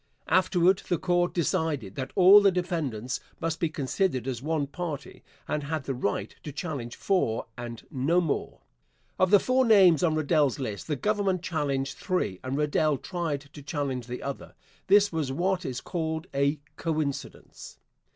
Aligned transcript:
Afterward 0.29 0.81
the 0.89 0.97
Court 0.97 1.31
decided 1.31 1.93
that 1.93 2.09
all 2.15 2.41
the 2.41 2.51
defendants 2.51 3.19
must 3.39 3.59
be 3.59 3.69
considered 3.69 4.27
as 4.27 4.41
one 4.41 4.65
party 4.65 5.23
and 5.47 5.61
had 5.65 5.83
the 5.83 5.93
right 5.93 6.35
to 6.41 6.51
challenge 6.51 6.95
four 6.95 7.45
and 7.55 7.85
no 7.91 8.19
more. 8.19 8.61
Of 9.19 9.29
the 9.29 9.39
four 9.39 9.63
names 9.63 10.01
on 10.01 10.15
Rerdell's 10.15 10.57
list 10.57 10.87
the 10.87 10.95
Government 10.95 11.43
challenged 11.43 11.99
three 11.99 12.39
and 12.43 12.57
Rerdell 12.57 12.97
tried 12.97 13.41
to 13.53 13.61
challenge 13.61 14.07
the 14.07 14.23
other. 14.23 14.55
This 14.87 15.11
was 15.11 15.31
what 15.31 15.65
is 15.65 15.81
called 15.81 16.25
a 16.33 16.57
coincidence. 16.77 17.77